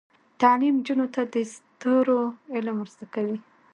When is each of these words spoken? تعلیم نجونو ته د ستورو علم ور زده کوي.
تعلیم 0.41 0.75
نجونو 0.79 1.05
ته 1.15 1.21
د 1.33 1.35
ستورو 1.53 2.19
علم 2.53 2.75
ور 2.79 2.89
زده 2.95 3.05
کوي. 3.15 3.37